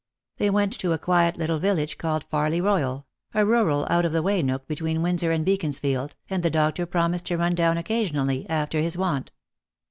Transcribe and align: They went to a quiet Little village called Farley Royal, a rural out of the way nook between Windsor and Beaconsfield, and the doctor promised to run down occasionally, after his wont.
They 0.37 0.49
went 0.49 0.73
to 0.79 0.93
a 0.93 0.97
quiet 0.97 1.37
Little 1.37 1.59
village 1.59 1.99
called 1.99 2.23
Farley 2.23 2.59
Royal, 2.59 3.05
a 3.35 3.45
rural 3.45 3.85
out 3.87 4.03
of 4.03 4.13
the 4.13 4.23
way 4.23 4.41
nook 4.41 4.65
between 4.67 5.03
Windsor 5.03 5.31
and 5.31 5.45
Beaconsfield, 5.45 6.15
and 6.27 6.41
the 6.41 6.49
doctor 6.49 6.87
promised 6.87 7.27
to 7.27 7.37
run 7.37 7.53
down 7.53 7.77
occasionally, 7.77 8.49
after 8.49 8.81
his 8.81 8.97
wont. 8.97 9.29